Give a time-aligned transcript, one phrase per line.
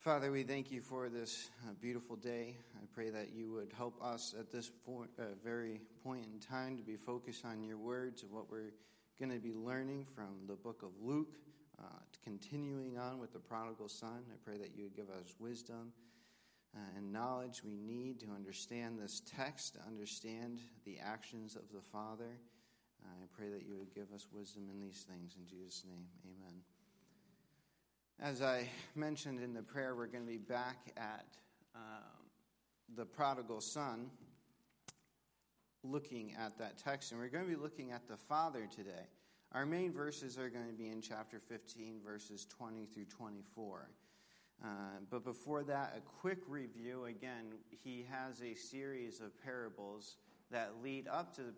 [0.00, 2.56] Father, we thank you for this uh, beautiful day.
[2.74, 6.78] I pray that you would help us at this point, uh, very point in time
[6.78, 8.72] to be focused on your words and what we're
[9.18, 11.36] going to be learning from the book of Luke,
[11.78, 14.24] uh, continuing on with the prodigal son.
[14.32, 15.92] I pray that you would give us wisdom
[16.74, 21.82] uh, and knowledge we need to understand this text, to understand the actions of the
[21.92, 22.38] Father.
[23.04, 25.36] I pray that you would give us wisdom in these things.
[25.38, 26.79] In Jesus' name, amen.
[28.22, 31.24] As I mentioned in the prayer, we're going to be back at
[31.74, 32.28] um,
[32.94, 34.10] the prodigal son,
[35.82, 39.08] looking at that text, and we're going to be looking at the father today.
[39.52, 43.88] Our main verses are going to be in chapter 15, verses 20 through 24.
[44.62, 44.66] Uh,
[45.08, 47.06] but before that, a quick review.
[47.06, 50.16] Again, he has a series of parables
[50.50, 51.54] that lead up to the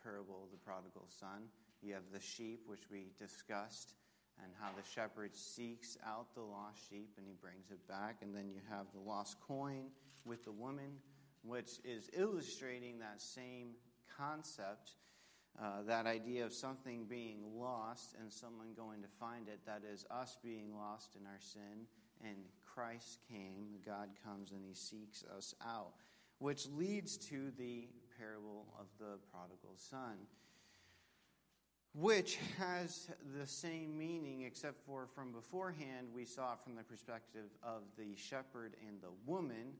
[0.00, 1.48] parable of the prodigal son.
[1.82, 3.94] You have the sheep, which we discussed
[4.42, 8.16] and how the shepherd seeks out the lost sheep and he brings it back.
[8.22, 9.86] And then you have the lost coin
[10.24, 10.98] with the woman,
[11.42, 13.70] which is illustrating that same
[14.16, 14.92] concept.
[15.60, 20.04] Uh, that idea of something being lost and someone going to find it, that is
[20.10, 21.86] us being lost in our sin,
[22.24, 25.94] and Christ came, God comes and he seeks us out,
[26.38, 30.18] which leads to the parable of the prodigal son
[31.94, 33.08] which has
[33.38, 38.14] the same meaning, except for from beforehand we saw it from the perspective of the
[38.16, 39.72] shepherd and the woman.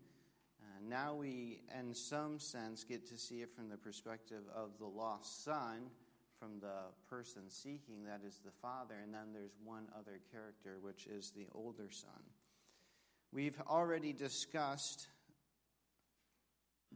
[0.61, 4.87] Uh, now we, in some sense, get to see it from the perspective of the
[4.87, 5.91] lost son,
[6.39, 11.07] from the person seeking, that is the father, and then there's one other character, which
[11.07, 12.11] is the older son.
[13.33, 15.07] We've already discussed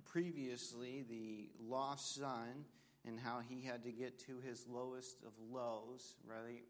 [0.04, 2.64] previously the lost son
[3.06, 6.14] and how he had to get to his lowest of lows.
[6.24, 6.62] Really,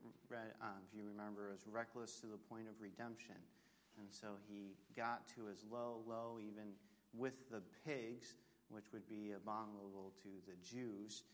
[0.61, 3.36] um, if you remember, was reckless to the point of redemption.
[3.98, 6.72] And so he got to his low, low, even
[7.12, 8.36] with the pigs,
[8.70, 11.24] which would be abominable to the Jews.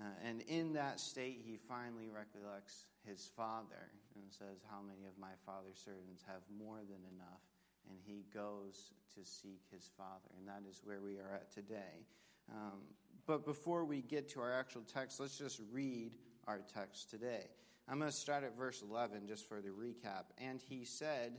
[0.00, 5.12] Uh, and in that state, he finally recollects his father and says, How many of
[5.20, 7.44] my father's servants have more than enough?
[7.88, 10.32] And he goes to seek his father.
[10.38, 12.08] And that is where we are at today.
[12.48, 12.80] Um,
[13.26, 16.12] but before we get to our actual text, let's just read
[16.46, 17.44] our text today.
[17.88, 20.24] I'm going to start at verse 11 just for the recap.
[20.38, 21.32] And he said,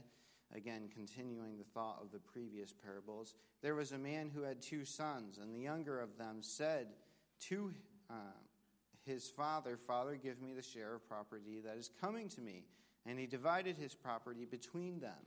[0.54, 4.84] again, continuing the thought of the previous parables, there was a man who had two
[4.84, 6.88] sons, and the younger of them said
[7.48, 7.72] to
[8.10, 8.14] uh,
[9.06, 12.64] his father, Father, give me the share of property that is coming to me.
[13.06, 15.18] And he divided his property between them.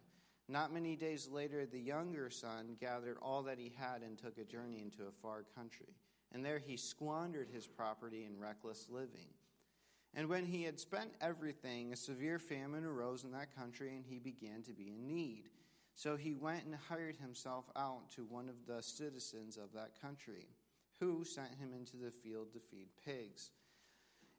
[0.48, 4.44] Not many days later, the younger son gathered all that he had and took a
[4.44, 5.96] journey into a far country.
[6.34, 9.30] And there he squandered his property in reckless living.
[10.14, 14.20] And when he had spent everything, a severe famine arose in that country, and he
[14.20, 15.50] began to be in need.
[15.94, 20.48] So he went and hired himself out to one of the citizens of that country,
[21.00, 23.52] who sent him into the field to feed pigs.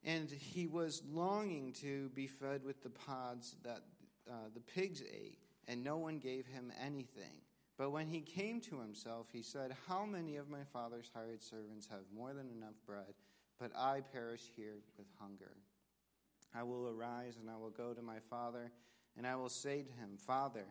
[0.04, 3.82] And he was longing to be fed with the pods that
[4.30, 7.42] uh, the pigs ate and no one gave him anything.
[7.78, 11.86] But when he came to himself, he said, How many of my father's hired servants
[11.90, 13.14] have more than enough bread,
[13.60, 15.56] but I perish here with hunger?
[16.54, 18.72] I will arise and I will go to my father,
[19.16, 20.64] and I will say to him, Father,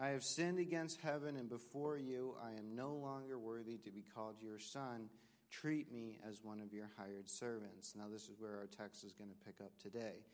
[0.00, 2.34] I have sinned against heaven and before you.
[2.42, 5.08] I am no longer worthy to be called your son.
[5.50, 7.94] Treat me as one of your hired servants.
[7.96, 10.24] Now, this is where our text is going to pick up today.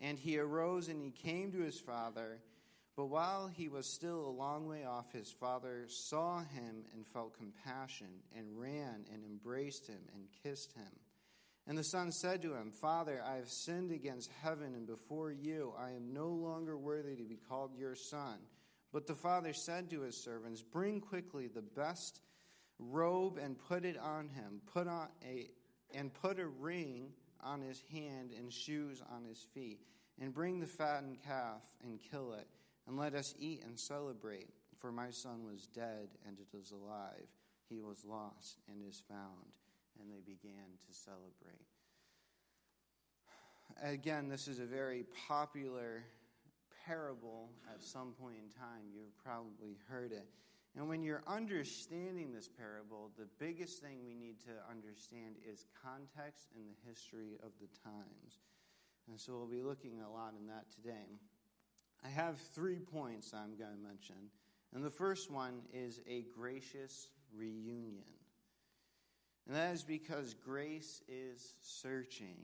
[0.00, 2.38] And he arose and he came to his father.
[2.98, 7.38] But while he was still a long way off, his father saw him and felt
[7.38, 10.90] compassion, and ran and embraced him and kissed him.
[11.68, 15.74] And the son said to him, Father, I have sinned against heaven and before you.
[15.78, 18.40] I am no longer worthy to be called your son.
[18.92, 22.20] But the father said to his servants, Bring quickly the best
[22.80, 24.60] robe and put it on him.
[24.74, 25.48] Put on a
[25.94, 27.12] and put a ring
[27.44, 29.78] on his hand and shoes on his feet.
[30.20, 32.48] And bring the fattened calf and kill it
[32.88, 34.48] and let us eat and celebrate.
[34.78, 37.28] For my son was dead and it is alive.
[37.68, 39.52] He was lost and is found.
[40.00, 41.66] And they began to celebrate.
[43.82, 46.04] Again, this is a very popular
[46.86, 48.88] parable at some point in time.
[48.94, 50.26] You've probably heard it.
[50.76, 56.46] And when you're understanding this parable, the biggest thing we need to understand is context
[56.56, 58.38] and the history of the times.
[59.08, 61.18] And so we'll be looking a lot in that today.
[62.04, 64.16] I have three points I'm going to mention.
[64.74, 68.04] And the first one is a gracious reunion.
[69.46, 72.36] And that is because grace is searching.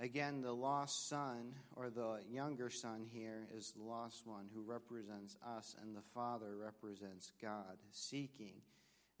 [0.00, 5.36] Again, the lost son, or the younger son here, is the lost one who represents
[5.56, 8.54] us, and the father represents God, seeking.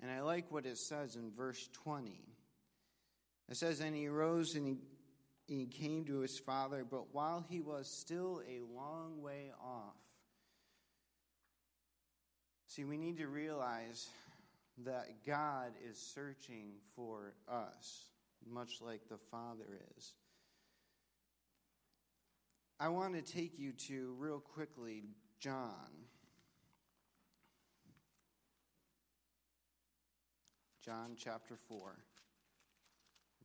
[0.00, 2.20] And I like what it says in verse 20.
[3.48, 4.76] It says, And he rose and he,
[5.48, 9.96] he came to his father, but while he was still a long way off.
[12.66, 14.08] See, we need to realize
[14.84, 18.10] that God is searching for us,
[18.46, 20.12] much like the Father is.
[22.78, 25.04] I want to take you to, real quickly,
[25.40, 25.88] John.
[30.84, 31.96] John chapter 4,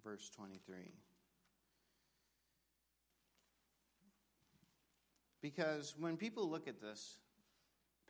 [0.04, 0.94] verse 23.
[5.44, 7.20] Because when people look at this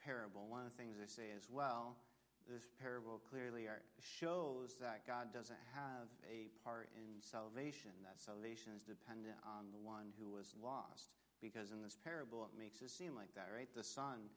[0.05, 1.97] parable, one of the things they say is, well,
[2.45, 3.65] this parable clearly
[3.97, 9.81] shows that God doesn't have a part in salvation, that salvation is dependent on the
[9.81, 11.09] one who was lost.
[11.41, 13.67] Because in this parable, it makes it seem like that, right?
[13.73, 14.29] The son,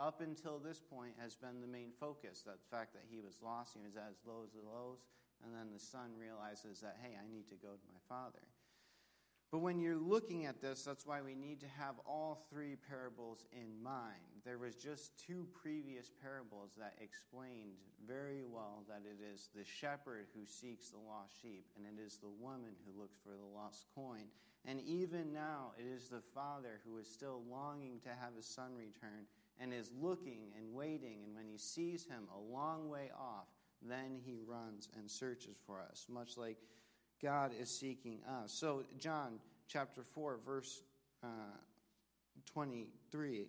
[0.00, 2.48] up until this point, has been the main focus.
[2.48, 5.04] That fact that he was lost, he was at his lows of lows,
[5.44, 8.42] and then the son realizes that, hey, I need to go to my father.
[9.50, 13.46] But when you're looking at this, that's why we need to have all three parables
[13.52, 14.44] in mind.
[14.44, 17.72] There was just two previous parables that explained
[18.06, 22.18] very well that it is the shepherd who seeks the lost sheep, and it is
[22.18, 24.24] the woman who looks for the lost coin.
[24.66, 28.74] And even now, it is the father who is still longing to have his son
[28.76, 29.24] return
[29.58, 31.20] and is looking and waiting.
[31.24, 33.46] And when he sees him a long way off,
[33.80, 36.58] then he runs and searches for us, much like
[37.22, 38.52] God is seeking us.
[38.52, 39.38] So, John
[39.68, 40.82] chapter 4, verse
[41.22, 41.26] uh,
[42.52, 43.46] 23.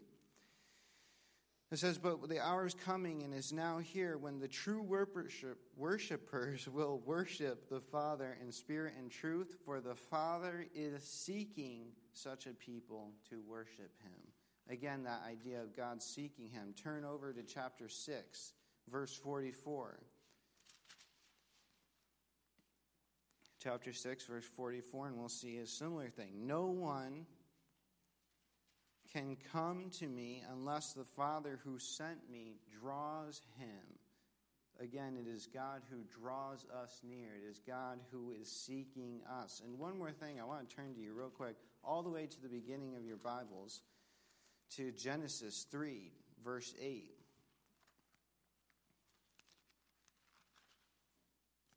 [1.71, 5.59] It says, But the hour is coming and is now here when the true worship,
[5.77, 12.47] worshipers will worship the Father in spirit and truth, for the Father is seeking such
[12.47, 14.19] a people to worship him.
[14.67, 16.73] Again, that idea of God seeking him.
[16.75, 18.53] Turn over to chapter 6,
[18.91, 19.99] verse 44.
[23.61, 26.47] Chapter 6, verse 44, and we'll see a similar thing.
[26.47, 27.25] No one
[29.11, 33.99] can come to me unless the Father who sent me draws him.
[34.81, 37.27] Again, it is God who draws us near.
[37.35, 39.61] It is God who is seeking us.
[39.65, 42.27] And one more thing, I want to turn to you real quick, all the way
[42.27, 43.81] to the beginning of your Bibles,
[44.77, 46.13] to Genesis 3,
[46.45, 47.11] verse 8.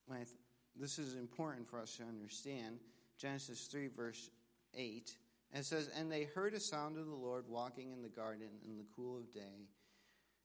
[0.07, 0.37] When I th-
[0.77, 2.79] this is important for us to understand.
[3.19, 4.31] Genesis 3, verse
[4.75, 5.17] 8.
[5.55, 8.77] It says, And they heard a sound of the Lord walking in the garden in
[8.77, 9.69] the cool of day.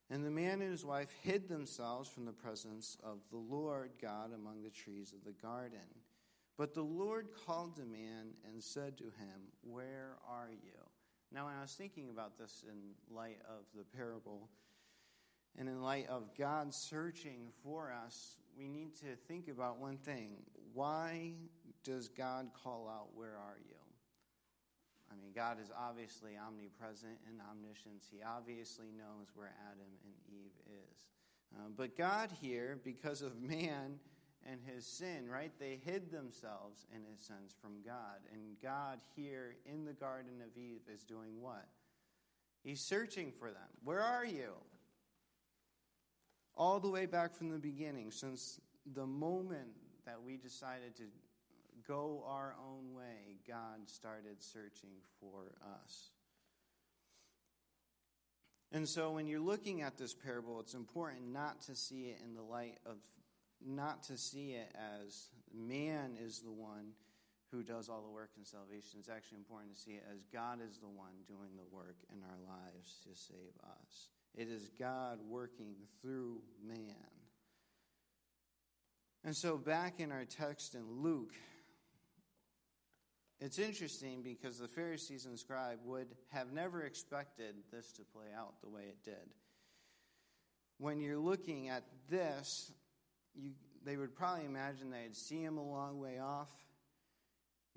[0.09, 4.31] And the man and his wife hid themselves from the presence of the Lord God
[4.33, 5.79] among the trees of the garden.
[6.57, 10.79] But the Lord called the man and said to him, Where are you?
[11.31, 14.49] Now, when I was thinking about this in light of the parable,
[15.57, 20.37] and in light of God searching for us, we need to think about one thing.
[20.73, 21.33] Why
[21.83, 23.75] does God call out, Where are you?
[25.11, 28.03] I mean, God is obviously omnipresent and omniscient.
[28.11, 31.05] He obviously knows where Adam and Eve is.
[31.55, 33.99] Uh, but God here, because of man
[34.45, 38.19] and his sin, right, they hid themselves, in a sense, from God.
[38.33, 41.67] And God here in the Garden of Eve is doing what?
[42.63, 43.69] He's searching for them.
[43.83, 44.51] Where are you?
[46.57, 48.59] All the way back from the beginning, since
[48.93, 49.69] the moment
[50.05, 51.03] that we decided to
[51.87, 56.09] go our own way, God started searching for us.
[58.71, 62.33] And so when you're looking at this parable, it's important not to see it in
[62.33, 62.97] the light of,
[63.65, 66.91] not to see it as man is the one
[67.51, 68.99] who does all the work in salvation.
[68.99, 72.19] It's actually important to see it as God is the one doing the work in
[72.23, 74.09] our lives to save us.
[74.37, 76.93] It is God working through man.
[79.25, 81.33] And so, back in our text in Luke,
[83.39, 88.61] it's interesting because the Pharisees and scribe would have never expected this to play out
[88.61, 89.33] the way it did.
[90.77, 92.71] When you're looking at this,
[93.33, 93.53] you,
[93.83, 96.51] they would probably imagine they'd see him a long way off,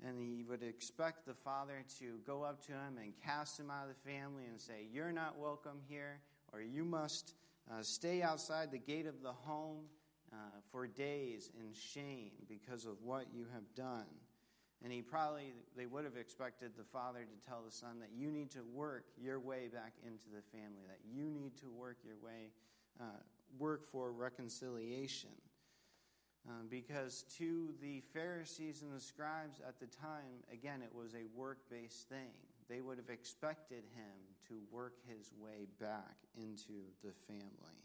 [0.05, 3.89] and he would expect the father to go up to him and cast him out
[3.89, 6.19] of the family and say, You're not welcome here
[6.53, 7.33] or you must
[7.69, 9.85] uh, stay outside the gate of the home
[10.33, 10.35] uh,
[10.71, 14.05] for days in shame because of what you have done.
[14.83, 18.31] And he probably, they would have expected the father to tell the son that you
[18.31, 22.15] need to work your way back into the family, that you need to work your
[22.23, 22.49] way,
[22.99, 23.03] uh,
[23.59, 25.29] work for reconciliation.
[26.49, 31.27] Uh, because to the Pharisees and the scribes at the time, again, it was a
[31.37, 32.33] work based thing.
[32.67, 37.79] They would have expected him to work his way back into the family.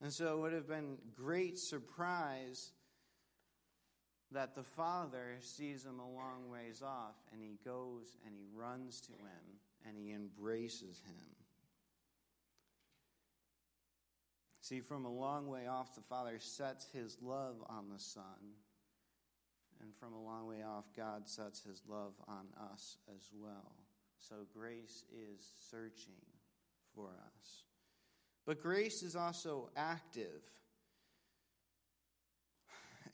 [0.00, 2.72] And so it would have been great surprise
[4.32, 9.00] that the father sees him a long ways off and he goes and he runs
[9.02, 11.36] to him and he embraces him.
[14.66, 18.24] See, from a long way off, the Father sets his love on the Son.
[19.80, 23.85] And from a long way off, God sets his love on us as well.
[24.28, 25.40] So grace is
[25.70, 26.20] searching
[26.96, 27.62] for us.
[28.44, 30.42] But grace is also active.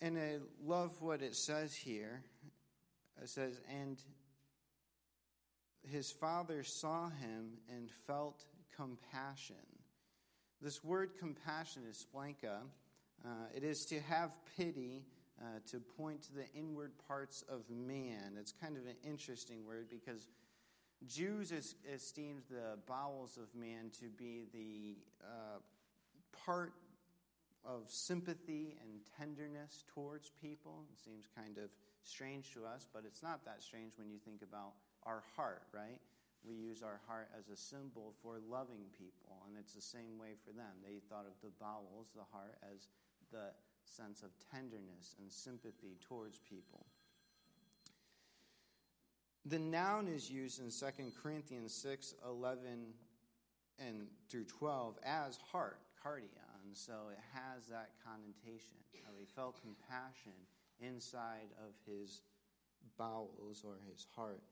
[0.00, 2.22] And I love what it says here.
[3.22, 3.98] It says, And
[5.82, 8.42] his father saw him and felt
[8.74, 9.56] compassion.
[10.62, 12.60] This word compassion is splanka.
[13.24, 15.04] Uh, it is to have pity,
[15.40, 18.36] uh, to point to the inward parts of man.
[18.38, 20.26] It's kind of an interesting word because
[21.08, 21.52] Jews
[21.92, 25.58] esteemed the bowels of man to be the uh,
[26.46, 26.72] part
[27.64, 30.84] of sympathy and tenderness towards people.
[30.92, 31.70] It seems kind of
[32.04, 34.72] strange to us, but it's not that strange when you think about
[35.04, 35.98] our heart, right?
[36.42, 40.34] we use our heart as a symbol for loving people, and it's the same way
[40.42, 40.74] for them.
[40.82, 42.90] They thought of the bowels, the heart, as
[43.30, 43.54] the
[43.84, 46.86] sense of tenderness and sympathy towards people.
[49.44, 52.94] The noun is used in 2 Corinthians 6 11
[53.78, 58.70] and through 12 as heart, cardia, and so it has that connotation.
[59.04, 60.32] How he felt compassion
[60.80, 62.20] inside of his
[62.96, 64.42] bowels or his heart.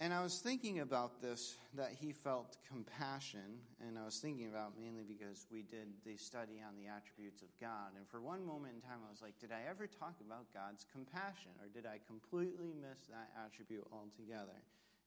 [0.00, 4.72] And I was thinking about this, that he felt compassion, and I was thinking about
[4.76, 7.94] mainly because we did the study on the attributes of God.
[7.96, 10.84] And for one moment in time, I was like, did I ever talk about God's
[10.92, 14.58] compassion, or did I completely miss that attribute altogether?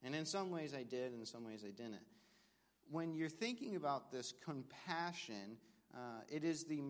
[0.03, 2.05] And in some ways I did, in some ways I didn't.
[2.89, 5.57] When you're thinking about this compassion,
[5.93, 6.81] uh, it is the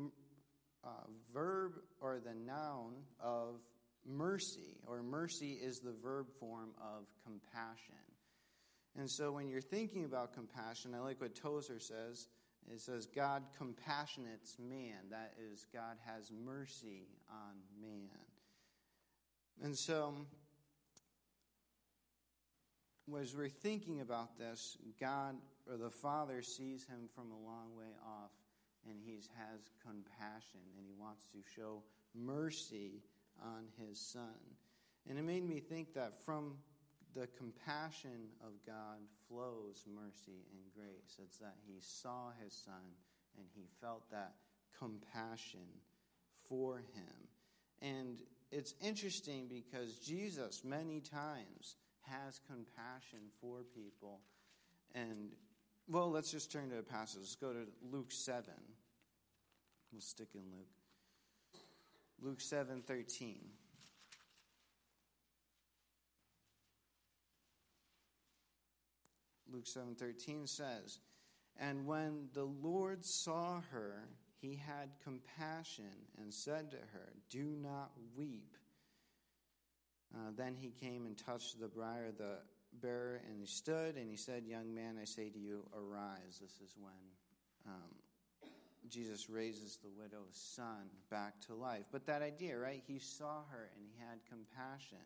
[0.84, 0.90] uh,
[1.34, 3.62] verb or the noun of
[4.06, 7.96] mercy, or mercy is the verb form of compassion.
[8.98, 12.28] And so when you're thinking about compassion, I like what Tozer says.
[12.72, 15.10] It says, God compassionates man.
[15.12, 18.10] That is, God has mercy on man.
[19.62, 20.16] And so,
[23.22, 25.36] as we're thinking about this, God
[25.70, 28.32] or the Father sees him from a long way off,
[28.88, 31.84] and he has compassion, and he wants to show
[32.16, 33.04] mercy
[33.44, 34.40] on his son.
[35.08, 36.54] And it made me think that from
[37.16, 39.00] the compassion of God
[39.30, 41.18] flows mercy and grace.
[41.24, 42.84] It's that he saw his son
[43.38, 44.34] and he felt that
[44.78, 45.68] compassion
[46.50, 47.28] for him.
[47.82, 54.20] And it's interesting because Jesus, many times, has compassion for people.
[54.94, 55.32] And,
[55.88, 57.22] well, let's just turn to a passage.
[57.22, 58.44] Let's go to Luke 7.
[59.92, 60.68] We'll stick in Luke.
[62.20, 63.52] Luke 7:13.
[69.48, 71.00] Luke 7:13 says,
[71.56, 74.10] "And when the Lord saw her,
[74.42, 78.58] he had compassion and said to her, "Do not weep."
[80.14, 82.42] Uh, then he came and touched the briar the
[82.74, 86.60] bearer, and he stood, and he said, "Young man, I say to you, arise." This
[86.60, 87.16] is when
[87.66, 87.96] um,
[88.90, 91.86] Jesus raises the widow's son back to life.
[91.92, 92.84] But that idea, right?
[92.86, 95.06] He saw her and he had compassion.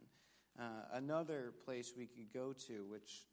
[0.59, 3.23] Uh, another place we could go to, which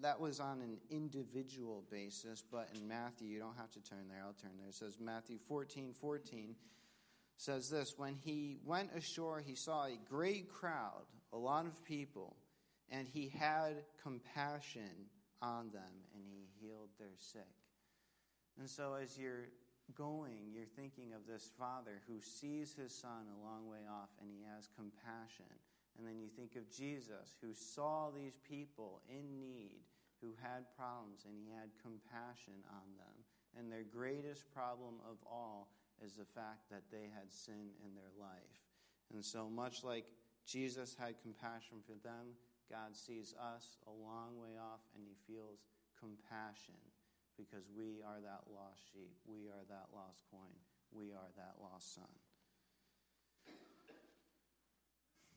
[0.00, 4.22] that was on an individual basis, but in Matthew, you don't have to turn there,
[4.24, 4.68] I'll turn there.
[4.68, 6.54] It says Matthew 14 14
[7.36, 12.36] says this When he went ashore, he saw a great crowd, a lot of people,
[12.90, 15.08] and he had compassion
[15.40, 15.82] on them,
[16.14, 17.61] and he healed their sick.
[18.58, 19.48] And so, as you're
[19.94, 24.30] going, you're thinking of this father who sees his son a long way off and
[24.30, 25.48] he has compassion.
[25.98, 29.84] And then you think of Jesus who saw these people in need,
[30.20, 33.16] who had problems, and he had compassion on them.
[33.58, 35.68] And their greatest problem of all
[36.00, 38.56] is the fact that they had sin in their life.
[39.12, 40.06] And so, much like
[40.46, 42.32] Jesus had compassion for them,
[42.70, 45.68] God sees us a long way off and he feels
[46.00, 46.80] compassion
[47.36, 49.12] because we are that lost sheep.
[49.26, 50.54] We are that lost coin.
[50.92, 52.04] We are that lost son.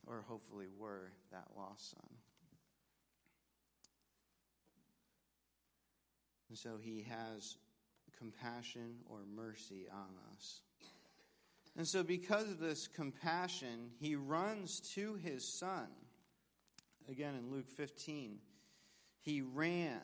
[0.07, 2.09] Or hopefully were that lost son.
[6.49, 7.57] And so he has
[8.17, 10.61] compassion or mercy on us.
[11.77, 15.87] And so, because of this compassion, he runs to his son.
[17.09, 18.37] Again, in Luke 15,
[19.19, 19.99] he ran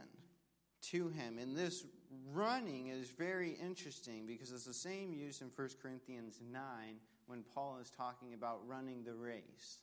[0.91, 1.37] to him.
[1.37, 1.85] And this
[2.33, 6.61] running is very interesting because it's the same use in 1 Corinthians 9
[7.27, 9.79] when Paul is talking about running the race.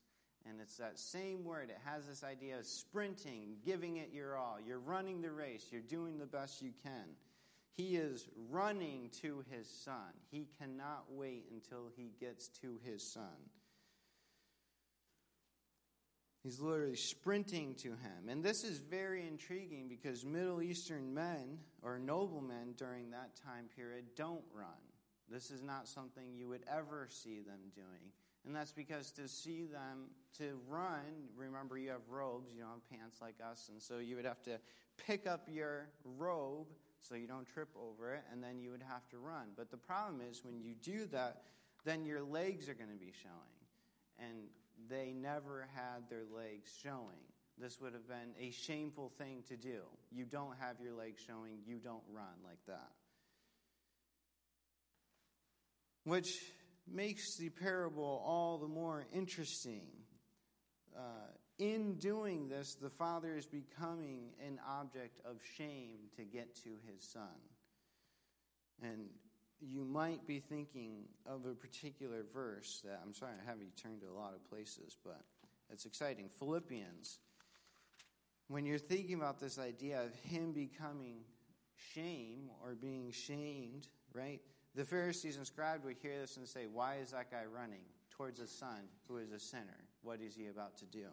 [0.49, 1.71] And it's that same word.
[1.71, 4.59] It has this idea of sprinting, giving it your all.
[4.65, 7.05] You're running the race, you're doing the best you can.
[7.77, 10.13] He is running to his son.
[10.33, 13.37] He cannot wait until he gets to his son.
[16.49, 18.31] He's literally sprinting to him.
[18.31, 24.07] And this is very intriguing because Middle Eastern men or noblemen during that time period
[24.17, 24.81] don't run.
[25.31, 28.13] This is not something you would ever see them doing.
[28.47, 30.07] And that's because to see them
[30.39, 34.17] to run, remember you have robes, you don't have pants like us, and so you
[34.17, 34.59] would have to
[35.07, 36.69] pick up your robe
[37.03, 39.49] so you don't trip over it, and then you would have to run.
[39.55, 41.43] But the problem is when you do that,
[41.85, 44.31] then your legs are going to be showing.
[44.31, 44.49] And
[44.89, 47.25] they never had their legs showing.
[47.59, 49.81] This would have been a shameful thing to do.
[50.13, 52.93] You don't have your legs showing, you don't run like that.
[56.05, 56.31] Which
[56.87, 59.89] makes the parable all the more interesting.
[60.97, 61.01] Uh,
[61.59, 67.11] in doing this, the father is becoming an object of shame to get to his
[67.13, 67.35] son.
[68.83, 69.09] And
[69.61, 74.01] you might be thinking of a particular verse that I'm sorry, I have you turned
[74.03, 75.21] to a lot of places, but
[75.71, 76.29] it's exciting.
[76.39, 77.19] Philippians.
[78.49, 81.19] When you're thinking about this idea of him becoming
[81.95, 84.41] shame or being shamed, right?
[84.75, 88.41] The Pharisees and scribes would hear this and say, Why is that guy running towards
[88.41, 89.85] a son who is a sinner?
[90.03, 91.07] What is he about to do?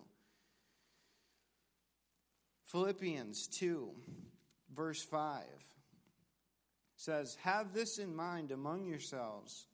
[2.65, 3.89] Philippians 2,
[4.73, 5.43] verse 5
[7.05, 9.67] says, Have this in mind among yourselves,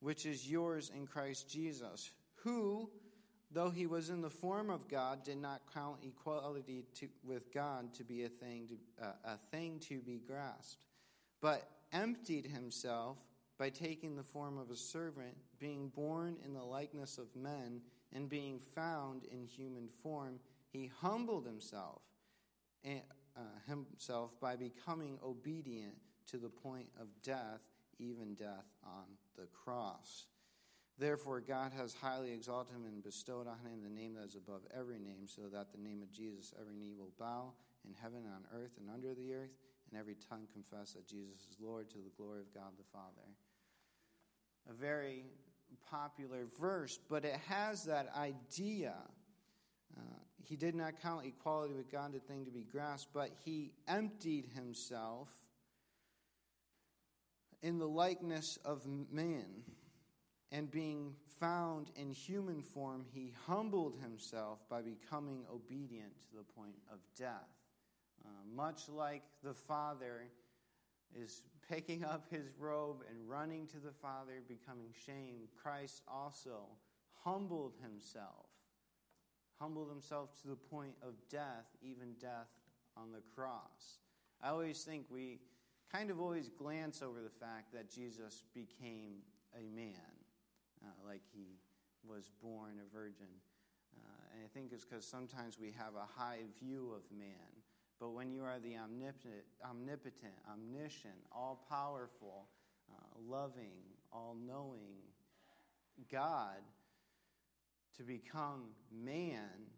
[0.00, 2.10] which is yours in Christ Jesus,
[2.42, 2.90] who,
[3.50, 7.94] though he was in the form of God, did not count equality to, with God
[7.94, 10.84] to be a thing to, uh, a thing to be grasped,
[11.40, 13.16] but emptied himself
[13.58, 17.80] by taking the form of a servant, being born in the likeness of men,
[18.12, 20.38] and being found in human form,
[20.70, 22.02] he humbled himself
[22.84, 23.00] and,
[23.36, 25.94] uh, himself by becoming obedient
[26.30, 27.60] to the point of death,
[27.98, 29.04] even death on
[29.36, 30.26] the cross.
[30.98, 34.62] Therefore, God has highly exalted him and bestowed on him the name that is above
[34.76, 37.52] every name, so that the name of Jesus every knee will bow
[37.84, 39.50] in heaven, on earth, and under the earth,
[39.90, 43.28] and every tongue confess that Jesus is Lord to the glory of God the Father.
[44.70, 45.24] A very
[45.90, 48.94] popular verse, but it has that idea.
[49.96, 50.00] Uh,
[50.48, 54.48] he did not count equality with God a thing to be grasped, but he emptied
[54.54, 55.28] himself
[57.64, 59.46] in the likeness of man,
[60.52, 66.76] and being found in human form, he humbled himself by becoming obedient to the point
[66.92, 67.48] of death.
[68.22, 70.24] Uh, much like the Father
[71.18, 76.66] is picking up his robe and running to the Father, becoming shamed, Christ also
[77.24, 78.44] humbled himself.
[79.58, 82.50] Humbled himself to the point of death, even death
[82.94, 84.00] on the cross.
[84.42, 85.38] I always think we
[85.92, 89.22] kind of always glance over the fact that Jesus became
[89.54, 89.94] a man,
[90.84, 91.58] uh, like he
[92.06, 93.28] was born a virgin.
[93.96, 97.54] Uh, and I think it's because sometimes we have a high view of man.
[98.00, 102.48] But when you are the omnipotent, omnipotent omniscient, all powerful,
[102.90, 103.78] uh, loving,
[104.12, 104.98] all knowing
[106.10, 106.60] God,
[107.96, 109.70] to become man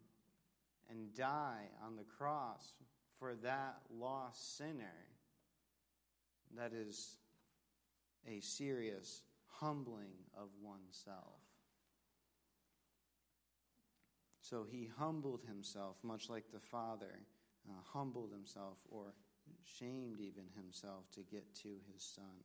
[0.89, 2.73] and die on the cross
[3.19, 5.06] for that lost sinner
[6.55, 7.17] that is
[8.27, 11.41] a serious humbling of oneself.
[14.41, 17.19] So he humbled himself, much like the Father
[17.67, 19.13] uh, humbled himself or
[19.63, 22.43] shamed even himself to get to his Son.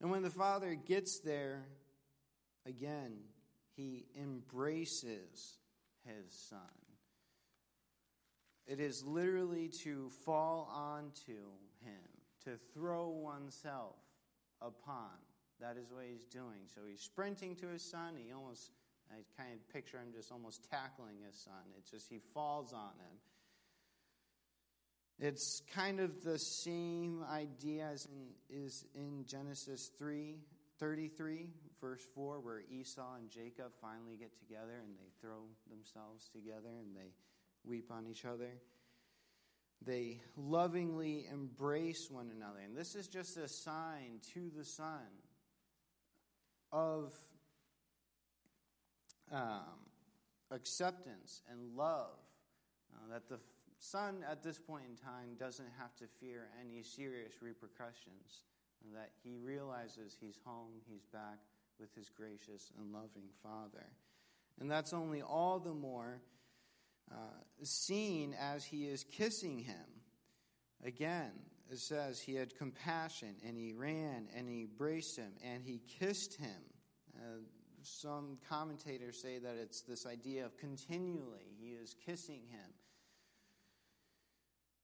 [0.00, 1.64] And when the Father gets there,
[2.66, 3.18] again,
[3.76, 5.58] he embraces
[6.04, 6.60] his Son.
[8.66, 11.40] It is literally to fall onto
[12.44, 13.96] to throw oneself
[14.60, 15.10] upon.
[15.60, 16.66] That is what he's doing.
[16.66, 18.14] So he's sprinting to his son.
[18.16, 18.70] He almost,
[19.10, 21.74] I kind of picture him just almost tackling his son.
[21.76, 23.18] It's just he falls on him.
[25.20, 30.36] It's kind of the same idea as in, is in Genesis 3
[30.78, 36.70] 33, verse 4, where Esau and Jacob finally get together and they throw themselves together
[36.80, 37.10] and they
[37.64, 38.52] weep on each other.
[39.84, 42.58] They lovingly embrace one another.
[42.64, 45.06] And this is just a sign to the Son
[46.72, 47.14] of
[49.32, 49.78] um,
[50.50, 52.18] acceptance and love.
[52.94, 53.38] Uh, that the
[53.78, 58.42] Son at this point in time doesn't have to fear any serious repercussions.
[58.84, 61.38] And that he realizes he's home, he's back
[61.78, 63.86] with his gracious and loving Father.
[64.60, 66.20] And that's only all the more
[67.12, 67.16] uh,
[67.62, 69.86] seen as he is kissing him.
[70.84, 71.32] Again,
[71.70, 76.36] it says he had compassion and he ran and he embraced him and he kissed
[76.36, 76.62] him.
[77.16, 77.40] Uh,
[77.82, 82.70] some commentators say that it's this idea of continually he is kissing him.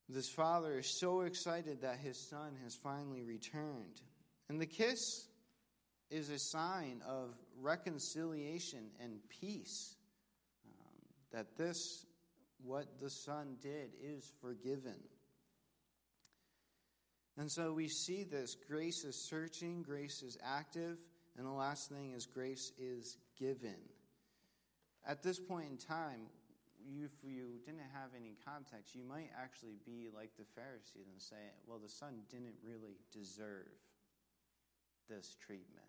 [0.09, 4.03] This father is so excited that his son has finally returned.
[4.49, 5.27] And the kiss
[6.11, 9.97] is a sign of reconciliation and peace.
[10.67, 11.01] Um,
[11.33, 12.05] that this,
[12.65, 14.97] what the Son did, is forgiven.
[17.37, 20.99] And so we see this grace is searching, grace is active,
[21.37, 23.77] and the last thing is grace is given.
[25.07, 26.21] At this point in time,
[26.87, 31.37] if you didn't have any context, you might actually be like the Pharisees and say,
[31.67, 33.73] well, the Son didn't really deserve
[35.09, 35.87] this treatment.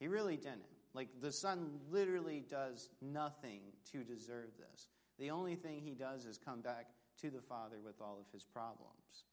[0.00, 0.62] He really didn't.
[0.94, 3.60] Like, the Son literally does nothing
[3.92, 4.88] to deserve this.
[5.18, 6.86] The only thing he does is come back
[7.22, 9.24] to the Father with all of his problems.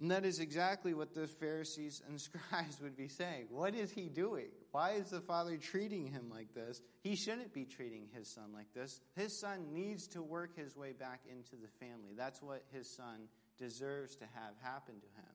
[0.00, 3.46] And that is exactly what the Pharisees and scribes would be saying.
[3.50, 4.48] What is he doing?
[4.72, 6.80] Why is the Father treating him like this?
[7.02, 9.00] He shouldn't be treating his son like this.
[9.14, 12.14] His son needs to work his way back into the family.
[12.16, 15.34] That's what his son deserves to have happen to him.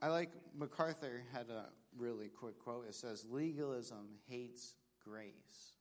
[0.00, 1.66] I like MacArthur had a
[1.98, 2.86] really quick quote.
[2.88, 5.72] It says, Legalism hates grace.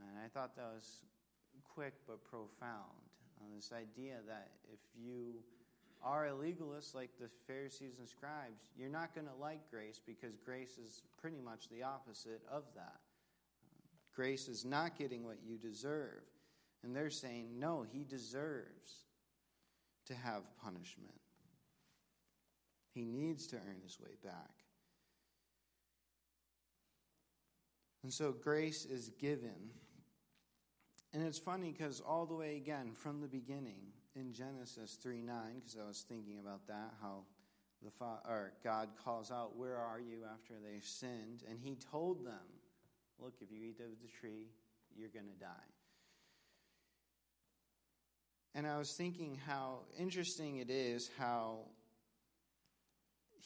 [0.00, 1.02] And I thought that was
[1.64, 3.08] quick but profound.
[3.40, 5.34] Uh, this idea that if you
[6.02, 10.36] are a legalist like the Pharisees and scribes, you're not going to like grace because
[10.36, 13.00] grace is pretty much the opposite of that.
[13.62, 16.22] Uh, grace is not getting what you deserve.
[16.84, 19.06] And they're saying, no, he deserves
[20.06, 21.10] to have punishment.
[22.94, 24.50] He needs to earn his way back.
[28.02, 29.70] And so grace is given.
[31.12, 35.36] And it's funny because all the way again from the beginning in Genesis 3 9,
[35.56, 37.24] because I was thinking about that, how
[37.82, 41.44] the fa- or God calls out, Where are you after they sinned?
[41.48, 42.34] And he told them,
[43.18, 44.48] Look, if you eat of the tree,
[44.94, 45.48] you're going to die.
[48.54, 51.66] And I was thinking how interesting it is how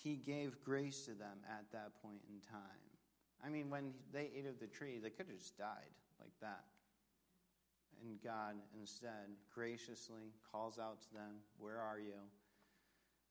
[0.02, 2.81] he gave grace to them at that point in time.
[3.44, 6.64] I mean, when they ate of the tree, they could have just died like that.
[8.04, 12.20] And God instead graciously calls out to them, Where are you?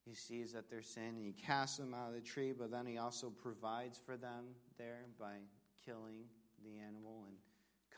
[0.05, 2.85] He sees that they're sin and he casts them out of the tree, but then
[2.85, 4.45] he also provides for them
[4.77, 5.35] there by
[5.85, 6.25] killing
[6.63, 7.37] the animal and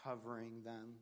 [0.04, 0.96] covering them.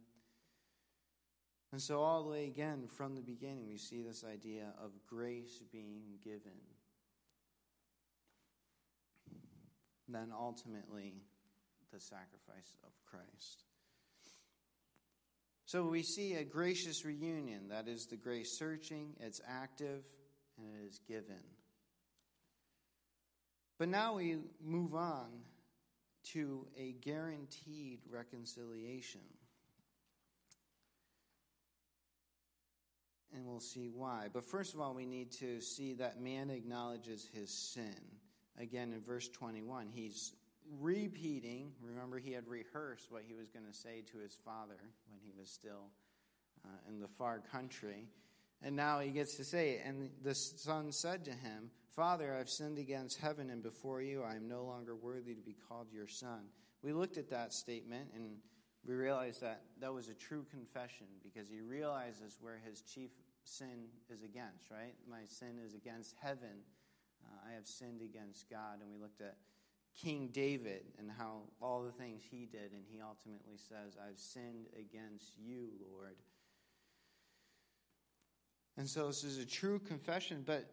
[1.72, 5.62] And so, all the way again from the beginning, we see this idea of grace
[5.72, 6.52] being given
[10.14, 11.24] then ultimately
[11.92, 13.66] the sacrifice of Christ.
[15.66, 17.70] So we see a gracious reunion.
[17.70, 20.04] That is the grace searching, it's active,
[20.58, 21.42] and it is given.
[23.80, 25.30] But now we move on
[26.34, 29.22] to a guaranteed reconciliation.
[33.34, 34.28] And we'll see why.
[34.32, 37.96] But first of all, we need to see that man acknowledges his sin
[38.60, 39.90] again in verse 21.
[39.94, 40.34] He's
[40.80, 41.72] repeating.
[41.82, 44.78] Remember, he had rehearsed what he was going to say to his father
[45.10, 45.90] when he was still
[46.66, 48.08] uh, in the far country.
[48.64, 49.82] And now he gets to say it.
[49.86, 54.24] And the son said to him, Father, I've sinned against heaven and before you.
[54.24, 56.46] I am no longer worthy to be called your son.
[56.84, 58.38] We looked at that statement and
[58.86, 63.12] we realized that that was a true confession because he realizes where his chief
[63.44, 64.96] sin is against, right?
[65.10, 66.64] My sin is against heaven
[67.26, 68.82] uh, I have sinned against God.
[68.82, 69.38] And we looked at
[70.02, 74.68] King David and how all the things he did, and he ultimately says, I've sinned
[74.80, 76.16] against you, Lord.
[78.78, 80.66] And so this is a true confession, but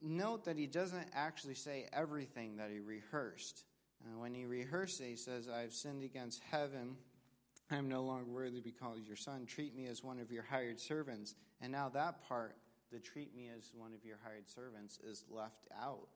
[0.00, 3.64] note that he doesn't actually say everything that he rehearsed.
[4.02, 6.96] Uh, when he rehearsed it, he says, I've sinned against heaven.
[7.70, 9.44] I am no longer worthy to be called your son.
[9.46, 11.34] Treat me as one of your hired servants.
[11.60, 12.56] And now that part
[12.92, 16.08] the treat me as one of your hired servants is left out.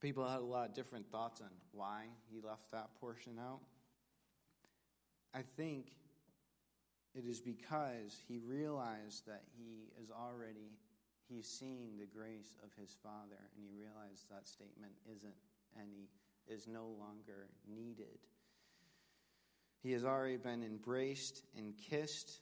[0.00, 3.60] People had a lot of different thoughts on why he left that portion out.
[5.34, 5.92] I think
[7.14, 10.76] it is because he realized that he is already
[11.28, 15.34] he's seeing the grace of his father and he realized that statement isn't
[15.76, 16.08] any
[16.46, 18.18] is no longer needed.
[19.82, 22.40] He has already been embraced and kissed,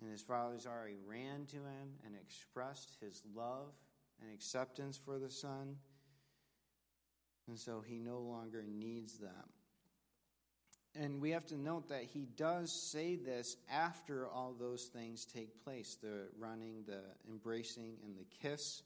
[0.00, 3.72] and his father's already ran to him and expressed his love
[4.20, 5.76] and acceptance for the son.
[7.48, 9.46] And so he no longer needs that.
[10.96, 15.64] And we have to note that he does say this after all those things take
[15.64, 18.82] place the running, the embracing, and the kiss.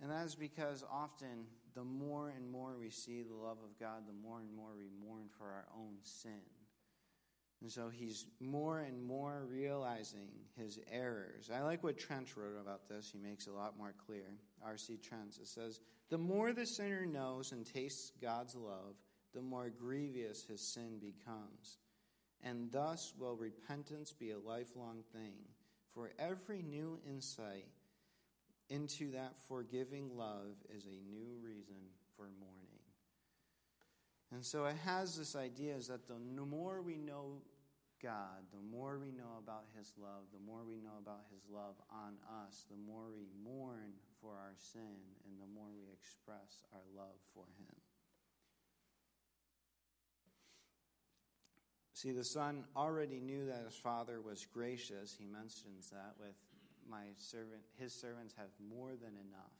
[0.00, 4.06] And that is because often the more and more we see the love of God,
[4.06, 6.40] the more and more we mourn for our own sin.
[7.60, 11.50] And so he's more and more realizing his errors.
[11.54, 13.10] I like what Trench wrote about this.
[13.12, 14.24] He makes it a lot more clear.
[14.64, 14.96] R.C.
[14.96, 15.36] Trench.
[15.38, 18.94] It says, The more the sinner knows and tastes God's love,
[19.34, 21.78] the more grievous his sin becomes.
[22.42, 25.34] And thus will repentance be a lifelong thing.
[25.92, 27.66] For every new insight
[28.70, 32.69] into that forgiving love is a new reason for mourning.
[34.32, 37.42] And so it has this idea is that the more we know
[38.02, 41.74] God, the more we know about His love, the more we know about His love
[41.90, 42.14] on
[42.46, 47.18] us, the more we mourn for our sin, and the more we express our love
[47.34, 47.74] for Him.
[52.00, 55.14] See, the son already knew that his father was gracious.
[55.18, 56.34] He mentions that with
[56.88, 59.52] my servant, his servants have more than enough,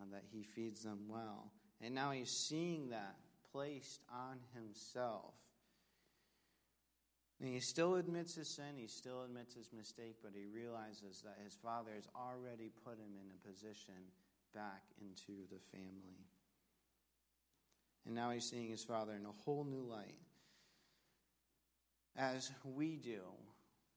[0.00, 1.52] uh, that he feeds them well.
[1.82, 3.16] And now he's seeing that
[3.52, 5.34] placed on himself.
[7.40, 11.36] And he still admits his sin, he still admits his mistake, but he realizes that
[11.44, 13.94] his father has already put him in a position
[14.54, 16.24] back into the family.
[18.06, 20.16] And now he's seeing his father in a whole new light,
[22.16, 23.20] as we do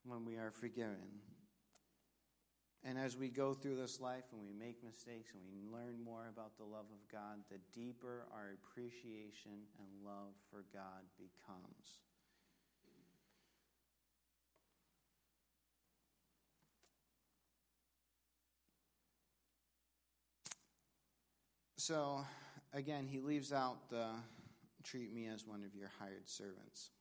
[0.03, 1.21] when we are forgiven.
[2.83, 6.27] And as we go through this life and we make mistakes and we learn more
[6.31, 11.99] about the love of God, the deeper our appreciation and love for God becomes.
[21.77, 22.23] So,
[22.73, 24.07] again, he leaves out the
[24.83, 26.91] treat me as one of your hired servants.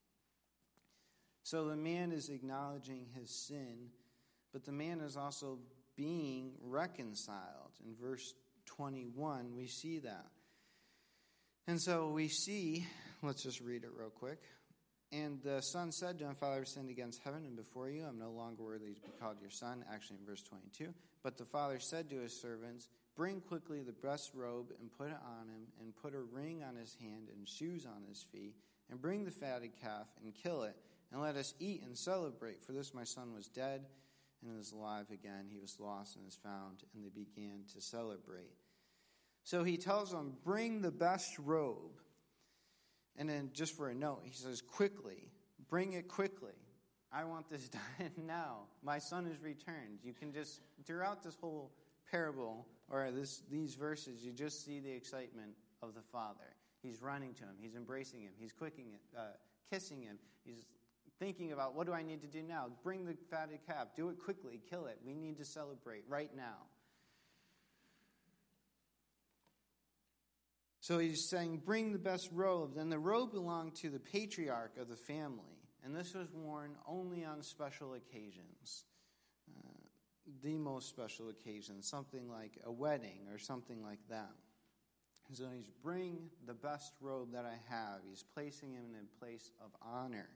[1.43, 3.89] So the man is acknowledging his sin
[4.53, 5.59] but the man is also
[5.97, 7.73] being reconciled.
[7.85, 8.35] In verse
[8.67, 10.27] 21, we see that.
[11.67, 12.87] And so we see,
[13.23, 14.39] let's just read it real quick.
[15.11, 18.05] And the son said to him, Father, I've sinned against heaven and before you.
[18.05, 19.85] I'm no longer worthy to be called your son.
[19.93, 20.93] Actually, in verse 22.
[21.23, 25.17] But the father said to his servants, Bring quickly the best robe and put it
[25.27, 28.55] on him, and put a ring on his hand and shoes on his feet,
[28.91, 30.77] and bring the fatted calf and kill it,
[31.11, 32.63] and let us eat and celebrate.
[32.63, 33.87] For this my son was dead
[34.43, 35.47] and is alive again.
[35.51, 38.55] He was lost and is found, and they began to celebrate.
[39.45, 42.01] So he tells them, Bring the best robe.
[43.17, 45.29] And then, just for a note, he says, Quickly,
[45.69, 46.53] bring it quickly.
[47.13, 48.67] I want this done now.
[48.83, 50.01] My son is returned.
[50.03, 51.73] You can just, throughout this whole
[52.11, 56.55] parable, or this, these verses, you just see the excitement of the father.
[56.83, 59.23] He's running to him, he's embracing him, he's quicking it, uh,
[59.71, 60.65] kissing him, he's
[61.19, 62.67] thinking about what do I need to do now?
[62.83, 63.89] Bring the fatted calf.
[63.97, 64.61] Do it quickly.
[64.71, 64.99] Kill it.
[65.05, 66.67] We need to celebrate right now.
[70.89, 72.75] So he's saying, bring the best robe.
[72.75, 77.27] Then the robe belonged to the patriarch of the family, and this was worn only
[77.27, 78.85] on special occasions.
[79.51, 79.69] Uh,
[80.43, 84.31] the most special occasion, something like a wedding or something like that.
[85.35, 88.01] So he's bring the best robe that I have.
[88.09, 90.31] He's placing him in a place of honor.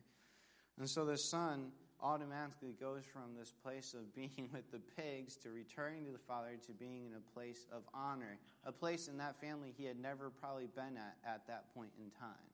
[0.78, 5.50] And so the son automatically goes from this place of being with the pigs to
[5.50, 9.40] returning to the father to being in a place of honor, a place in that
[9.40, 12.52] family he had never probably been at at that point in time.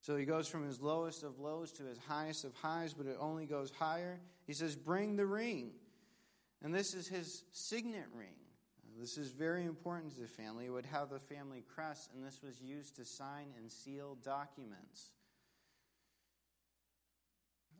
[0.00, 3.16] So he goes from his lowest of lows to his highest of highs, but it
[3.20, 4.18] only goes higher.
[4.46, 5.70] He says, Bring the ring.
[6.62, 8.34] And this is his signet ring.
[8.98, 10.66] This is very important to the family.
[10.66, 15.10] It would have the family crest, and this was used to sign and seal documents.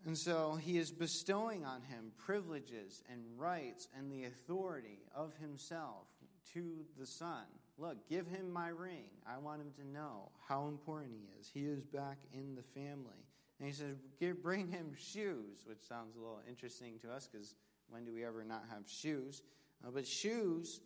[0.04, 6.06] And so he is bestowing on him privileges and rights and the authority of himself
[6.54, 7.44] to the son.
[7.78, 9.10] Look, give him my ring.
[9.26, 11.50] I want him to know how important he is.
[11.52, 13.24] He is back in the family.
[13.58, 13.96] And he says,
[14.42, 17.54] bring him shoes, which sounds a little interesting to us because
[17.88, 19.42] when do we ever not have shoes?
[19.86, 20.80] Uh, but shoes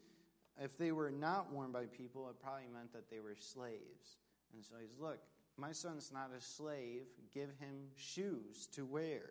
[0.63, 4.17] if they were not worn by people, it probably meant that they were slaves.
[4.55, 5.19] And so he's, look,
[5.59, 7.03] my son's not a slave.
[7.33, 9.31] Give him shoes to wear.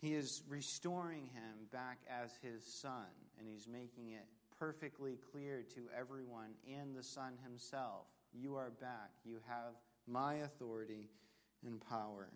[0.00, 3.06] He is restoring him back as his son,
[3.38, 4.26] and he's making it
[4.58, 9.10] perfectly clear to everyone and the son himself you are back.
[9.24, 9.74] You have
[10.06, 11.08] my authority
[11.64, 12.28] and power.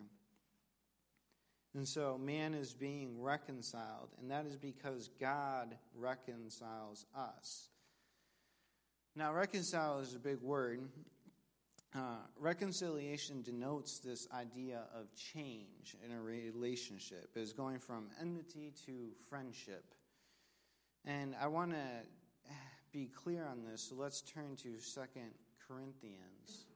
[1.75, 7.69] And so man is being reconciled, and that is because God reconciles us.
[9.15, 10.81] Now, reconcile is a big word.
[11.95, 19.09] Uh, reconciliation denotes this idea of change in a relationship, is going from enmity to
[19.27, 19.83] friendship.
[21.03, 21.77] And I want to
[22.91, 25.31] be clear on this, so let's turn to Second
[25.67, 26.67] Corinthians.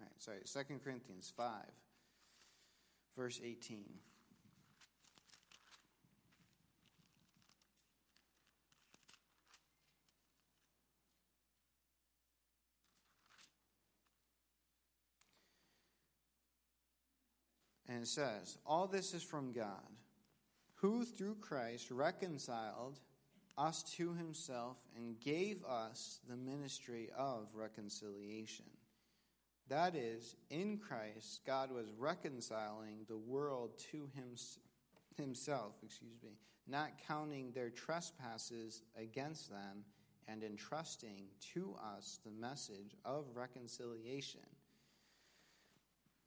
[0.00, 1.46] All right, sorry, 2 Corinthians 5,
[3.16, 3.84] verse 18.
[17.92, 19.66] And it says, All this is from God,
[20.76, 22.98] who through Christ reconciled
[23.58, 28.64] us to himself and gave us the ministry of reconciliation.
[29.72, 34.36] That is, in Christ, God was reconciling the world to him,
[35.16, 36.36] himself, excuse me,
[36.68, 39.82] not counting their trespasses against them
[40.28, 44.40] and entrusting to us the message of reconciliation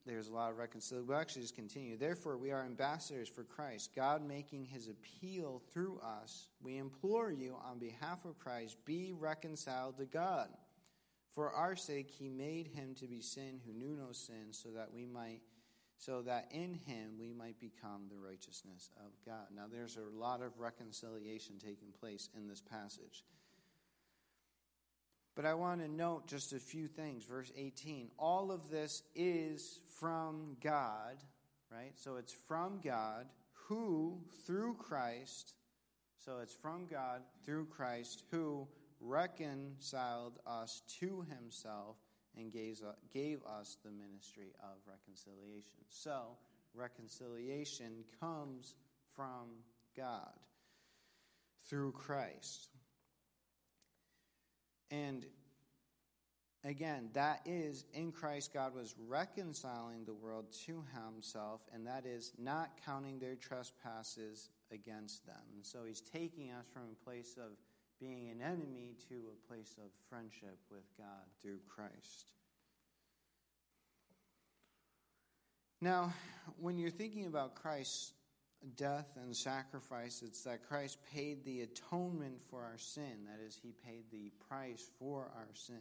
[0.06, 1.08] there's a lot of reconciliation.
[1.08, 1.98] We'll actually just continue.
[1.98, 6.50] Therefore, we are ambassadors for Christ, God making his appeal through us.
[6.62, 10.50] We implore you, on behalf of Christ, be reconciled to God.
[11.36, 14.94] For our sake, he made him to be sin who knew no sin, so that
[14.94, 15.42] we might.
[15.98, 19.48] So that in him we might become the righteousness of God.
[19.56, 23.24] Now, there's a lot of reconciliation taking place in this passage.
[25.36, 27.26] But I want to note just a few things.
[27.26, 31.18] Verse 18 all of this is from God,
[31.72, 31.92] right?
[31.96, 33.28] So it's from God
[33.68, 35.54] who, through Christ,
[36.18, 38.68] so it's from God through Christ who
[39.00, 41.98] reconciled us to himself
[42.38, 42.82] and gave,
[43.14, 45.80] gave us the ministry of reconciliation.
[45.90, 46.38] So,
[46.74, 48.76] reconciliation comes
[49.16, 49.50] from
[49.96, 50.34] God
[51.68, 52.70] through Christ.
[54.92, 55.26] And
[56.64, 62.34] again, that is in Christ, God was reconciling the world to himself, and that is
[62.38, 65.42] not counting their trespasses against them.
[65.54, 67.58] And so he's taking us from a place of
[68.00, 72.32] being an enemy to a place of friendship with God through Christ.
[75.82, 76.14] Now,
[76.60, 78.14] when you're thinking about Christ's
[78.76, 83.26] death and sacrifice, it's that Christ paid the atonement for our sin.
[83.26, 85.78] That is, he paid the price for our sin,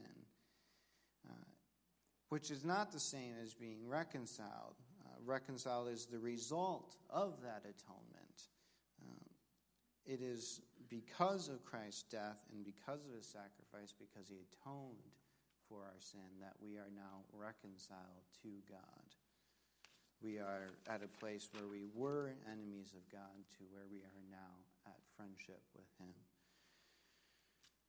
[1.28, 1.32] uh,
[2.28, 4.74] which is not the same as being reconciled.
[5.04, 8.42] Uh, reconciled is the result of that atonement.
[9.02, 9.30] Um,
[10.04, 15.12] it is because of Christ's death and because of his sacrifice, because he atoned
[15.68, 19.06] for our sin, that we are now reconciled to God.
[20.22, 24.24] We are at a place where we were enemies of God to where we are
[24.30, 26.14] now at friendship with Him.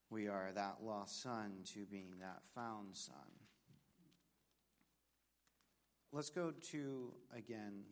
[0.09, 3.15] We are that lost son to being that found son.
[6.11, 7.83] Let's go to, again,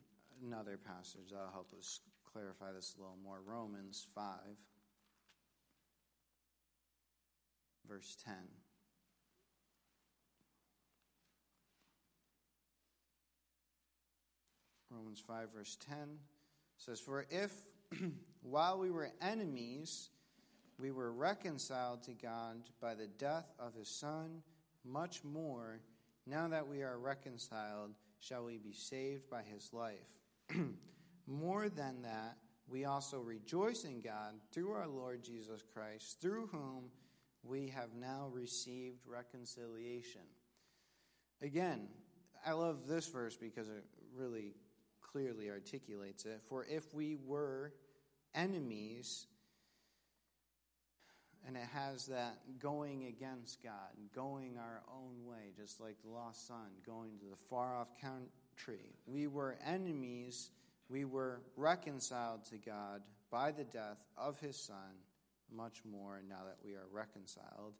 [0.42, 2.00] another passage that'll help us
[2.32, 4.24] clarify this a little more Romans 5,
[7.88, 8.34] verse 10.
[14.90, 15.96] Romans 5, verse 10
[16.76, 17.52] says, For if
[18.42, 20.10] while we were enemies,
[20.78, 24.42] we were reconciled to God by the death of his Son,
[24.84, 25.80] much more,
[26.26, 30.08] now that we are reconciled, shall we be saved by his life.
[31.26, 32.36] more than that,
[32.68, 36.84] we also rejoice in God through our Lord Jesus Christ, through whom
[37.46, 40.22] we have now received reconciliation.
[41.42, 41.88] Again,
[42.46, 43.84] I love this verse because it
[44.16, 44.54] really
[45.00, 46.40] clearly articulates it.
[46.48, 47.72] For if we were
[48.34, 49.26] enemies,
[51.46, 53.72] and it has that going against God,
[54.14, 58.94] going our own way, just like the lost son going to the far off country.
[59.06, 60.50] We were enemies,
[60.88, 64.96] we were reconciled to God by the death of his son,
[65.50, 67.74] much more now that we are reconciled.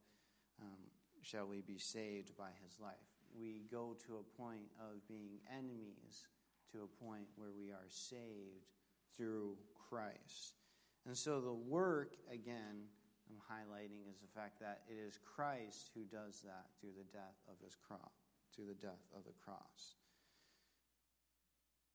[0.60, 0.90] Um,
[1.24, 3.08] shall we be saved by his life.
[3.34, 6.28] We go to a point of being enemies
[6.72, 8.68] to a point where we are saved
[9.16, 9.56] through
[9.88, 10.60] Christ.
[11.06, 12.86] And so the work, again,
[13.28, 17.40] I'm highlighting is the fact that it is Christ who does that through the death
[17.48, 19.96] of his cross, through the death of the cross.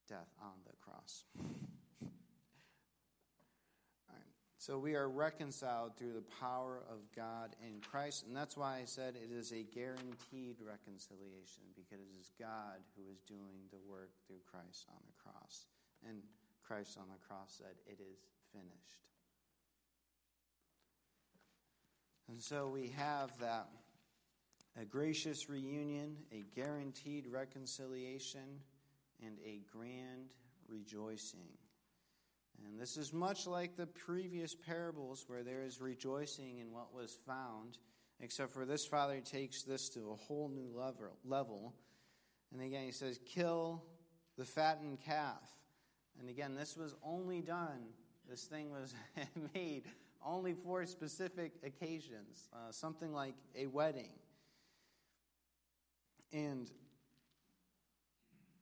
[0.08, 1.24] Death on the cross.
[4.60, 8.26] So we are reconciled through the power of God in Christ.
[8.28, 13.04] And that's why I said it is a guaranteed reconciliation, because it is God who
[13.10, 15.68] is doing the work through Christ on the cross.
[16.06, 16.18] And
[16.62, 18.20] Christ on the cross said, It is
[18.52, 19.08] finished.
[22.28, 23.70] And so we have that
[24.80, 28.60] a gracious reunion, a guaranteed reconciliation,
[29.26, 30.34] and a grand
[30.68, 31.48] rejoicing.
[32.66, 37.18] And this is much like the previous parables where there is rejoicing in what was
[37.26, 37.78] found,
[38.20, 40.70] except for this father takes this to a whole new
[41.26, 41.74] level.
[42.52, 43.84] And again, he says, Kill
[44.38, 45.44] the fattened calf.
[46.20, 47.88] And again, this was only done,
[48.30, 48.94] this thing was
[49.56, 49.84] made
[50.26, 54.12] only for specific occasions, uh, something like a wedding.
[56.34, 56.70] And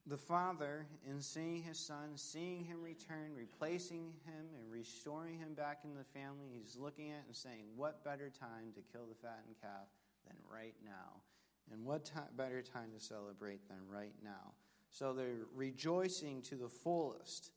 [0.07, 5.79] the father, in seeing his son, seeing him return, replacing him, and restoring him back
[5.83, 9.55] in the family, he's looking at and saying, What better time to kill the fattened
[9.61, 9.87] calf
[10.25, 11.21] than right now?
[11.71, 14.53] And what better time to celebrate than right now?
[14.89, 17.51] So they're rejoicing to the fullest.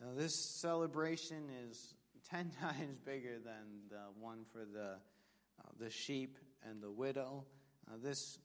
[0.00, 1.94] Now, this celebration is
[2.30, 7.44] 10 times bigger than the one for the, uh, the sheep and the widow.
[7.90, 8.38] Uh, this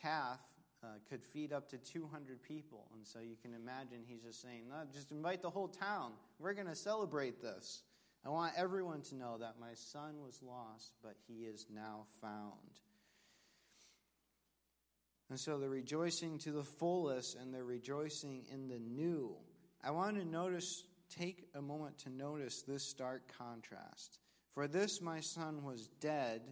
[0.00, 0.38] calf
[0.82, 2.86] uh, could feed up to 200 people.
[2.94, 6.12] And so you can imagine he's just saying, no, just invite the whole town.
[6.38, 7.82] We're going to celebrate this.
[8.24, 12.80] I want everyone to know that my son was lost, but he is now found.
[15.28, 19.34] And so they're rejoicing to the fullest and they're rejoicing in the new.
[19.82, 20.84] I want to notice,
[21.18, 24.18] take a moment to notice this stark contrast.
[24.54, 26.42] For this my son was dead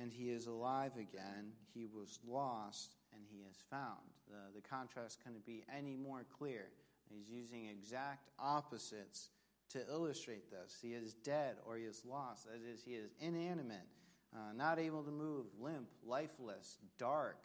[0.00, 1.52] and he is alive again.
[1.74, 3.98] He was lost, and he is found.
[4.28, 6.66] The, the contrast couldn't be any more clear.
[7.10, 9.30] He's using exact opposites
[9.70, 10.78] to illustrate this.
[10.80, 12.46] He is dead or he is lost.
[12.46, 13.86] That is, he is inanimate,
[14.34, 17.38] uh, not able to move, limp, lifeless, dark,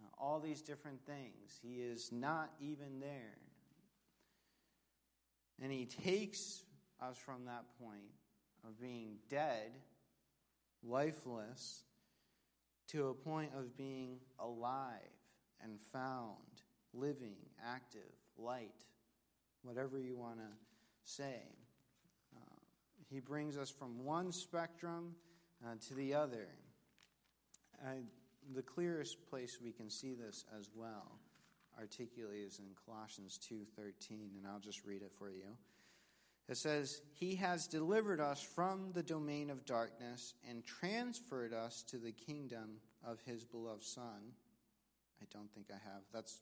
[0.00, 1.58] uh, all these different things.
[1.62, 3.38] He is not even there.
[5.60, 6.62] And he takes
[7.00, 8.12] us from that point
[8.64, 9.72] of being dead
[10.82, 11.82] lifeless,
[12.88, 14.98] to a point of being alive
[15.62, 16.36] and found,
[16.94, 18.84] living, active, light,
[19.62, 20.48] whatever you want to
[21.04, 21.42] say.
[22.34, 22.56] Uh,
[23.10, 25.14] he brings us from one spectrum
[25.64, 26.48] uh, to the other.
[28.54, 31.18] The clearest place we can see this as well
[31.78, 35.56] articulated is in Colossians 2:13 and I'll just read it for you.
[36.48, 41.98] It says, He has delivered us from the domain of darkness and transferred us to
[41.98, 44.32] the kingdom of His beloved Son.
[45.20, 46.02] I don't think I have.
[46.12, 46.40] That's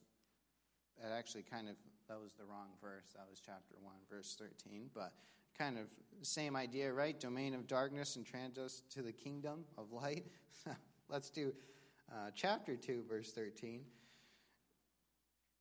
[1.02, 1.76] that actually kind of
[2.08, 3.12] that was the wrong verse.
[3.14, 4.90] That was chapter 1, verse 13.
[4.94, 5.12] But
[5.58, 5.86] kind of
[6.22, 7.18] same idea, right?
[7.18, 10.26] Domain of darkness and transfer us to the kingdom of light.
[11.08, 11.52] Let's do
[12.12, 13.80] uh, chapter 2, verse 13.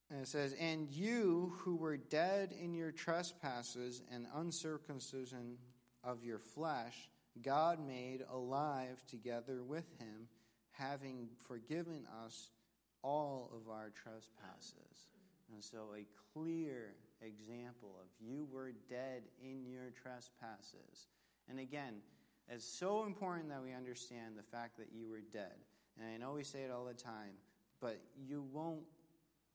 [0.10, 5.58] And it says, And you who were dead in your trespasses and uncircumcision
[6.04, 7.10] of your flesh,
[7.42, 10.28] God made alive together with him,
[10.72, 12.52] having forgiven us
[13.02, 15.10] all of our trespasses.
[15.54, 21.08] And so, a clear example of you were dead in your trespasses.
[21.50, 21.96] And again,
[22.50, 25.54] it's so important that we understand the fact that you were dead.
[26.00, 27.34] And I know we say it all the time,
[27.80, 28.84] but you won't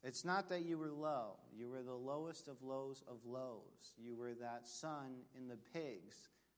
[0.03, 1.37] it's not that you were low.
[1.55, 3.93] You were the lowest of lows of lows.
[3.99, 6.17] You were that son in the pigs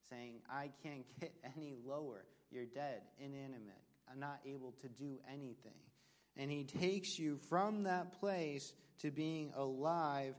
[0.08, 2.24] saying, I can't get any lower.
[2.50, 3.80] You're dead, inanimate,
[4.10, 5.72] I'm not able to do anything.
[6.36, 10.34] And he takes you from that place to being alive,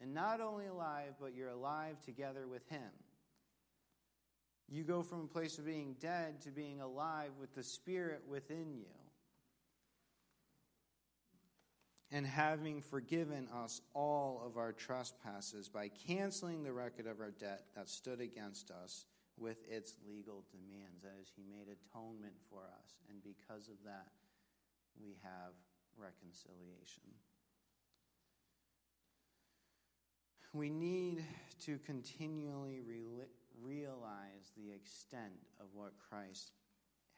[0.00, 2.90] and not only alive, but you're alive together with him.
[4.68, 8.74] You go from a place of being dead to being alive with the Spirit within
[8.74, 8.86] you.
[12.12, 17.64] And having forgiven us all of our trespasses by canceling the record of our debt
[17.74, 19.06] that stood against us
[19.38, 21.02] with its legal demands.
[21.02, 24.12] That is, He made atonement for us, and because of that,
[25.00, 25.54] we have
[25.96, 27.04] reconciliation.
[30.52, 31.24] We need
[31.64, 33.24] to continually re-
[33.62, 36.52] realize the extent of what Christ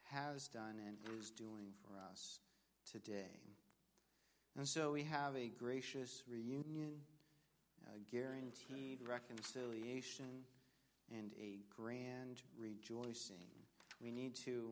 [0.05, 2.39] has done and is doing for us
[2.89, 3.55] today.
[4.57, 6.93] And so we have a gracious reunion,
[7.87, 10.45] a guaranteed reconciliation,
[11.13, 13.49] and a grand rejoicing.
[14.01, 14.71] We need to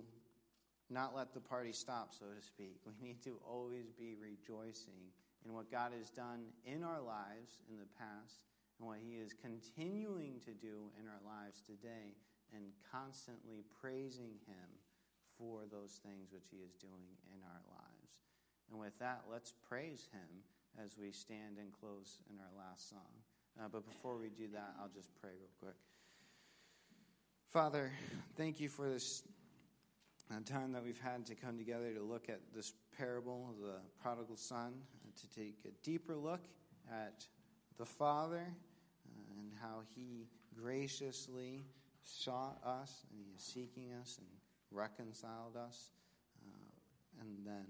[0.88, 2.80] not let the party stop, so to speak.
[2.86, 5.10] We need to always be rejoicing
[5.44, 8.44] in what God has done in our lives in the past
[8.78, 12.14] and what He is continuing to do in our lives today,
[12.54, 14.68] and constantly praising Him
[15.38, 17.91] for those things which He is doing in our lives.
[18.72, 23.00] And with that, let's praise Him as we stand and close in our last song.
[23.60, 25.76] Uh, but before we do that, I'll just pray real quick.
[27.50, 27.92] Father,
[28.38, 29.22] thank you for this
[30.30, 33.74] uh, time that we've had to come together to look at this parable of the
[34.02, 34.72] prodigal son,
[35.04, 36.40] uh, to take a deeper look
[36.90, 37.26] at
[37.76, 41.66] the Father uh, and how he graciously
[42.02, 44.26] sought us and he is seeking us and
[44.70, 45.90] reconciled us,
[46.46, 47.66] uh, and then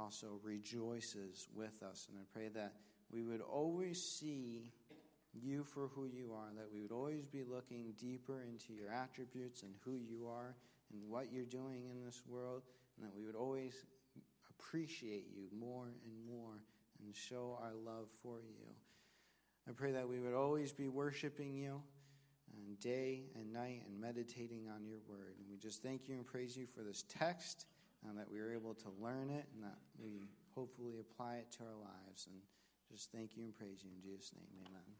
[0.00, 2.08] also rejoices with us.
[2.08, 2.74] And I pray that
[3.12, 4.72] we would always see
[5.32, 9.62] you for who you are, that we would always be looking deeper into your attributes
[9.62, 10.54] and who you are
[10.92, 12.62] and what you're doing in this world,
[12.96, 13.74] and that we would always
[14.50, 16.62] appreciate you more and more
[17.04, 18.66] and show our love for you.
[19.68, 21.80] I pray that we would always be worshiping you
[22.56, 25.34] and day and night and meditating on your word.
[25.38, 27.66] And we just thank you and praise you for this text
[28.08, 31.64] and that we were able to learn it and that we hopefully apply it to
[31.64, 32.26] our lives.
[32.26, 32.40] And
[32.90, 34.48] just thank you and praise you in Jesus' name.
[34.66, 34.96] Amen.